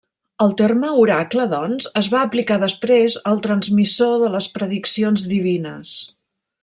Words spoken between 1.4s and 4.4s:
doncs es va aplicar després al transmissor de